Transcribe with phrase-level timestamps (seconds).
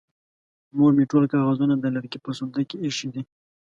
[0.77, 3.21] مور مې ټول کاغذونه د لرګي په صندوق کې ايښې دي.